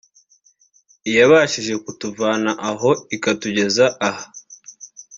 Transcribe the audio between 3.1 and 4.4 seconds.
ikatugeza aha